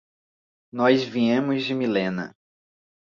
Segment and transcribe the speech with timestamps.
[0.73, 2.35] Nós viemos de Millena.